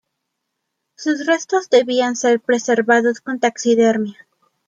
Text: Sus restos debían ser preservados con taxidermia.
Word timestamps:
Sus 0.95 1.27
restos 1.27 1.69
debían 1.69 2.15
ser 2.15 2.39
preservados 2.39 3.21
con 3.21 3.39
taxidermia. 3.39 4.17